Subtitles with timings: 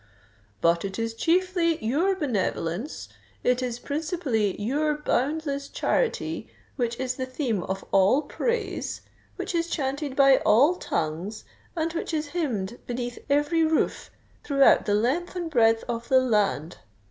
[0.61, 7.61] 'But it is chiefly your _benevolence—it is principally your boundless charity, which is the theme
[7.61, 9.01] of all praise,
[9.35, 11.43] which is chanted by all tongues,
[11.75, 14.09] and which is hymned beneath every roof
[14.43, 16.77] throughout the length and breadth of the land.